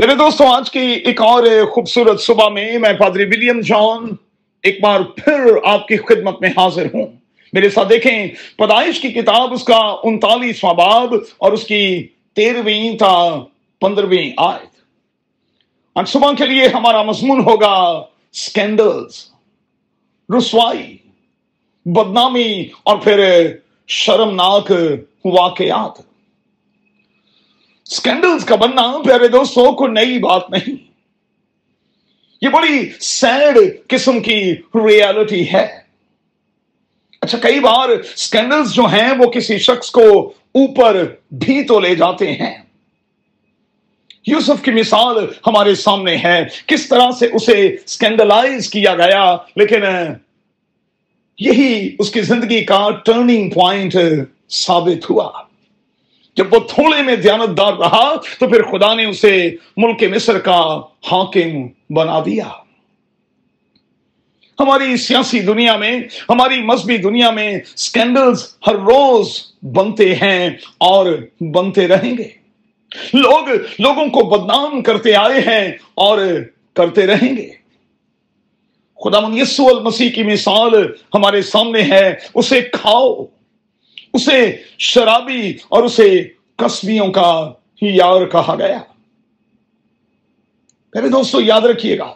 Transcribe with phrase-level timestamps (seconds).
[0.00, 4.14] میرے دوستوں آج کی ایک اور خوبصورت صبح میں میں پادری ولیم جان
[4.62, 7.06] ایک بار پھر آپ کی خدمت میں حاضر ہوں۔
[7.52, 8.28] میرے ساتھ دیکھیں،
[8.58, 13.44] پیدائش کی کتاب، اس کا انتالیسواں باب اور اس کی تیرہویں تا
[13.80, 14.76] پندرہویں آیت۔
[15.94, 19.24] آج صبح کے لیے ہمارا مضمون ہوگا سکینڈلز،
[20.38, 20.96] رسوائی،
[21.86, 23.46] بدنامی اور پھر
[23.88, 24.72] شرمناک
[25.24, 26.09] واقعات۔
[27.90, 30.76] سکینڈلز کا بننا پیارے دوستوں کو نئی بات نہیں
[32.42, 34.40] یہ بڑی سیڈ قسم کی
[34.76, 35.66] ریالٹی ہے
[37.22, 40.06] اچھا کئی بار سکینڈلز جو ہیں وہ کسی شخص کو
[40.54, 41.02] اوپر
[41.38, 42.54] بھی تو لے جاتے ہیں
[44.26, 49.24] یوسف کی مثال ہمارے سامنے ہے کس طرح سے اسے سکینڈلائز کیا گیا
[49.56, 49.84] لیکن
[51.38, 53.94] یہی اس کی زندگی کا ٹرننگ پوائنٹ
[54.56, 55.30] ثابت ہوا
[56.36, 60.80] جب وہ تھوڑے میں دیانتدار رہا تو پھر خدا نے اسے ملک مصر کا
[61.12, 62.48] حاکم بنا دیا۔
[64.60, 69.28] ہماری سیاسی دنیا میں، ہماری مذہبی دنیا میں سکینڈلز ہر روز
[69.62, 71.06] بنتے ہیں اور
[71.40, 72.28] بنتے رہیں گے۔
[73.14, 76.18] لوگ لوگوں کو بدنام کرتے آئے ہیں اور
[76.74, 77.50] کرتے رہیں گے۔
[79.04, 83.24] خدا من یسو المسیح کی مثال ہمارے سامنے ہے، اسے کھاؤ۔
[84.12, 88.78] اسے شرابی اور اسے کسبیوں کا یار کہا گیا۔
[90.90, 92.14] پہلے دوستو، یاد رکھیے گا،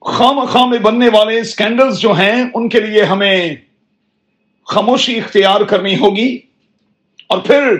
[0.00, 3.56] خام خام میں بننے والے سکینڈلز جو ہیں، ان کے لیے ہمیں
[4.66, 6.38] خاموشی اختیار کرنی ہوگی۔
[7.26, 7.76] اور پھر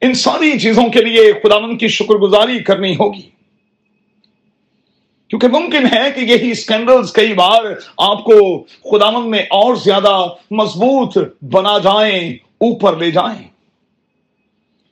[0.00, 3.30] ان ساری چیزوں کے لیے خداون کی شکر گزاری کرنی ہوگی۔
[5.28, 7.64] کیونکہ ممکن ہے کہ یہی اسکینڈلز کئی بار
[7.98, 13.48] آپ کو خداون میں اور زیادہ مضبوط بنا جائیں، اوپر لے جائیں۔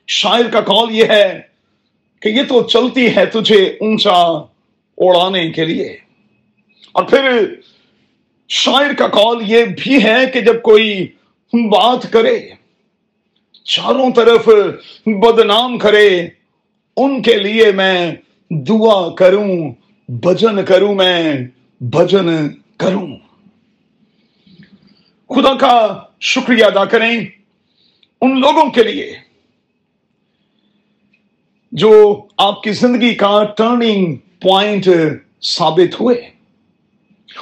[0.06, 1.40] شاعر کا کال یہ ہے
[2.20, 4.42] کہ یہ تو چلتی ہے تجھے اونچا
[4.98, 5.96] اڑانے کے لیے۔
[6.92, 7.54] اور پھر
[8.48, 11.08] شاعر کا کال یہ بھی ہے کہ جب کوئی
[11.52, 12.48] بات کرے،
[13.64, 14.48] چاروں طرف
[15.06, 16.28] بدنام کرے،
[16.96, 18.12] ان کے لیے میں
[18.50, 19.72] دعا کروں
[20.08, 21.48] بجن کروں میں
[21.80, 23.16] بجن کروں۔
[25.28, 27.20] خدا کا شکریہ ادا کریں
[28.20, 29.16] ان لوگوں کے لیے
[31.72, 34.88] جو آپ کی زندگی کا ٹرننگ پوائنٹ
[35.42, 36.30] ثابت ہوئے۔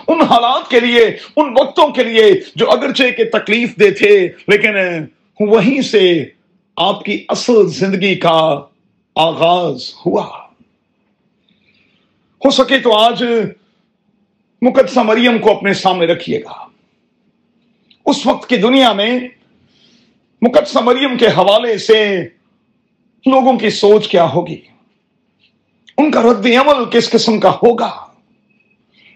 [0.08, 2.24] ان حالات کے لیے، ان وقتوں کے لیے
[2.56, 4.68] جو اگرچہ کے تکلیف دے تھے، لیکن
[5.40, 6.24] وہیں سے
[6.76, 8.60] آپ کی اصل زندگی کا
[9.14, 10.39] آغاز ہوا۔
[12.44, 13.24] ہو سکے تو آج
[14.62, 16.66] مقدسہ مریم کو اپنے سامنے رکھیے گا۔
[18.06, 19.20] اس وقت کی دنیا میں
[20.42, 22.28] مقدسہ مریم کے حوالے سے
[23.26, 24.60] لوگوں کی سوچ کیا ہوگی؟
[25.98, 28.06] ان کا رد عمل کس قسم کا ہوگا؟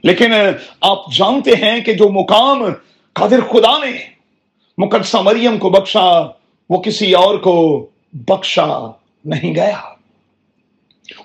[0.03, 0.33] لیکن
[0.81, 2.65] آپ جانتے ہیں کہ جو مقام
[3.13, 3.93] قادر خدا نے
[4.79, 6.21] مقدسہ مریم کو بخشا،
[6.71, 8.91] وہ کسی اور کو بخشا
[9.25, 9.81] نہیں گیا۔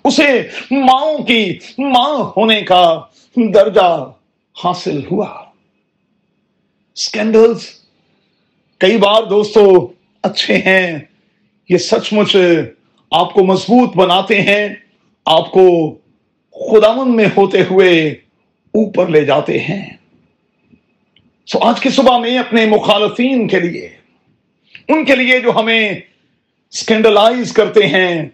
[0.04, 3.02] اسے ماں کی ماں ہونے کا
[3.36, 4.14] درجہ
[4.64, 5.44] حاصل ہوا۔
[6.96, 7.66] سکینڈلز
[8.78, 9.88] کئی بار دوستو
[10.24, 11.00] اچھے ہیں،
[11.70, 12.36] یہ سچ مچ
[13.12, 14.68] آپ کو مضبوط بناتے ہیں،
[15.26, 15.96] آپ کو
[16.54, 18.10] خداون میں ہوتے ہوئے
[18.74, 19.86] اوپر لے جاتے ہیں۔
[21.48, 23.90] سو آج کی صبح میں اپنے مخالفین کے لیے،
[24.88, 26.00] ان کے لیے جو ہمیں
[26.72, 28.30] سکینڈلائز کرتے ہیں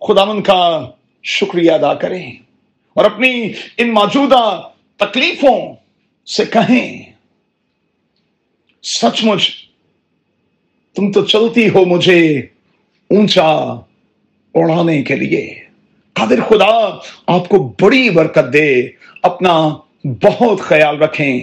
[0.00, 0.90] خداون کا
[1.22, 2.32] شکریہ ادا کریں
[2.94, 5.74] اور اپنی ان موجودہ تکلیفوں
[6.26, 7.12] سے کہیں
[8.82, 9.50] سچ مچ
[10.94, 12.38] تم تو چلتی ہو مجھے
[13.10, 13.46] اونچا
[14.54, 15.60] اڑانے کے لیے۔
[16.12, 18.88] قادر خدا، آپ کو بڑی برکت دے،
[19.22, 19.68] اپنا
[20.04, 21.40] بہت خیال رکھیں۔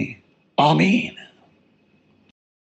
[0.56, 1.27] آمین۔